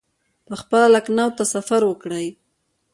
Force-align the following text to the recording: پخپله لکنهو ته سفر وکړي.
پخپله 0.47 0.87
لکنهو 0.95 1.31
ته 1.37 1.43
سفر 1.53 1.81
وکړي. 1.87 2.27